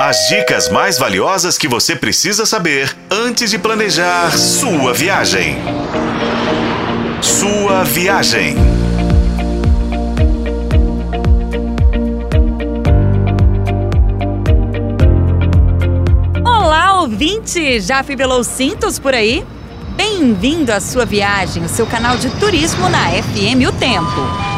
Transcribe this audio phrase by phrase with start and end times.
[0.00, 5.56] As dicas mais valiosas que você precisa saber antes de planejar sua viagem.
[7.20, 8.54] Sua viagem.
[16.46, 17.80] Olá, ouvinte!
[17.80, 19.44] Já fibelou cintos por aí?
[19.96, 24.57] Bem-vindo à sua viagem, o seu canal de turismo na FM O Tempo.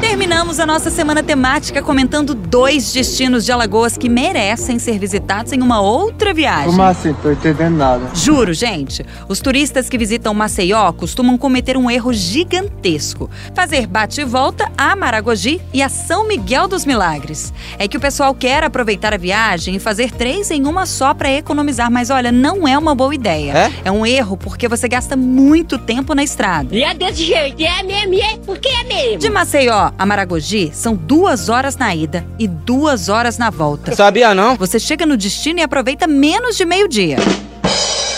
[0.00, 5.60] Terminamos a nossa semana temática comentando dois destinos de Alagoas que merecem ser visitados em
[5.60, 6.70] uma outra viagem.
[6.70, 7.12] Como assim?
[7.12, 8.10] Tô entendendo nada.
[8.14, 9.04] Juro, gente.
[9.28, 14.96] Os turistas que visitam Maceió costumam cometer um erro gigantesco: fazer bate e volta a
[14.96, 17.52] Maragogi e a São Miguel dos Milagres.
[17.78, 21.30] É que o pessoal quer aproveitar a viagem e fazer três em uma só para
[21.30, 23.52] economizar, mas olha, não é uma boa ideia.
[23.52, 23.72] É?
[23.84, 26.74] É um erro porque você gasta muito tempo na estrada.
[26.74, 29.18] E é desse jeito, é mesmo, e é porque é mesmo.
[29.18, 29.49] De Maceió
[29.98, 33.94] a Maragogi são duas horas na ida e duas horas na volta.
[33.96, 34.56] Sabia não?
[34.56, 37.16] Você chega no destino e aproveita menos de meio-dia.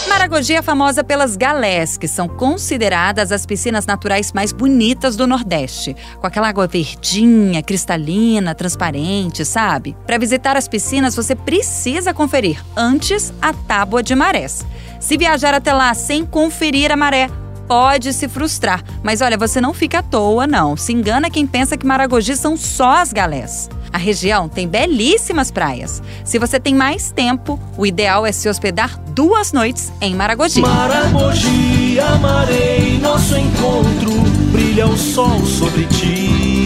[0.08, 5.96] Maragogi é famosa pelas galés, que são consideradas as piscinas naturais mais bonitas do Nordeste,
[6.20, 9.96] com aquela água verdinha, cristalina, transparente, sabe?
[10.06, 14.66] Para visitar as piscinas, você precisa conferir antes a tábua de marés.
[15.00, 17.30] Se viajar até lá sem conferir a maré,
[17.66, 18.82] pode se frustrar.
[19.02, 20.76] Mas olha, você não fica à toa, não.
[20.76, 23.68] Se engana quem pensa que Maragogi são só as galés.
[23.92, 26.02] A região tem belíssimas praias.
[26.24, 30.62] Se você tem mais tempo, o ideal é se hospedar duas noites em Maragogi.
[30.62, 34.12] Maragogi, amarei nosso encontro,
[34.50, 36.62] brilha o sol sobre ti.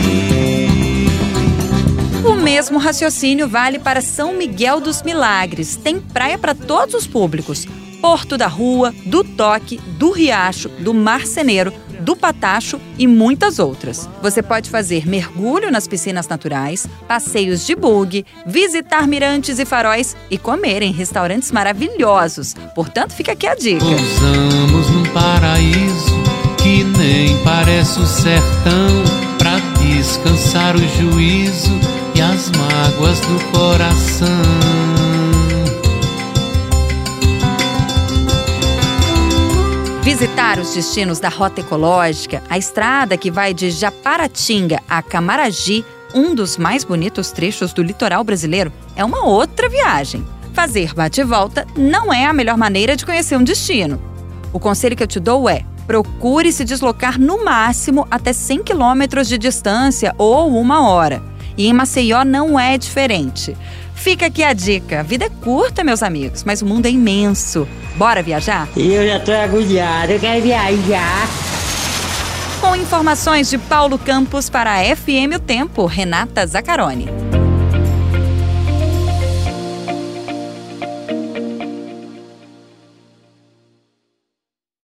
[2.25, 5.77] O mesmo raciocínio vale para São Miguel dos Milagres.
[5.77, 7.67] Tem praia para todos os públicos.
[8.01, 14.09] Porto da Rua, do Toque, do Riacho, do Marceneiro, do Patacho e muitas outras.
[14.23, 20.39] Você pode fazer mergulho nas piscinas naturais, passeios de bug, visitar mirantes e faróis e
[20.39, 22.55] comer em restaurantes maravilhosos.
[22.75, 23.85] Portanto, fica aqui a dica.
[23.85, 26.15] Pousamos num paraíso
[26.63, 29.05] que nem parece o sertão
[29.39, 31.73] pra descansar o juízo
[32.15, 34.86] e as mágoas do coração.
[40.07, 45.85] Visitar os destinos da Rota Ecológica, a estrada que vai de Japaratinga a Camaragibe,
[46.15, 50.25] um dos mais bonitos trechos do litoral brasileiro, é uma outra viagem.
[50.55, 54.01] Fazer bate-volta não é a melhor maneira de conhecer um destino.
[54.53, 59.27] O conselho que eu te dou é: procure se deslocar no máximo até 100 quilômetros
[59.27, 61.21] de distância ou uma hora.
[61.57, 63.57] E em Maceió não é diferente.
[64.07, 67.67] Fica aqui a dica: a vida é curta, meus amigos, mas o mundo é imenso.
[67.97, 68.69] Bora viajar?
[68.77, 71.29] Eu já tô agoniado, eu quero viajar.
[72.61, 77.26] Com informações de Paulo Campos para a FM O Tempo, Renata Zacarone.